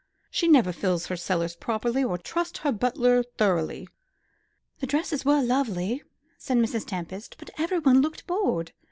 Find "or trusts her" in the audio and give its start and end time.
2.03-2.71